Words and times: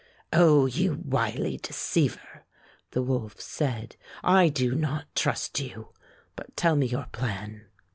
"O 0.33 0.65
you 0.65 0.95
wily 1.05 1.57
deceiver!" 1.61 2.43
the 2.89 3.03
wolf 3.03 3.39
said; 3.39 3.97
"I 4.23 4.49
do 4.49 4.73
not 4.73 5.05
trust 5.13 5.59
you, 5.59 5.89
but 6.35 6.57
tell 6.57 6.75
me 6.75 6.87
your 6.87 7.05
plan." 7.11 7.67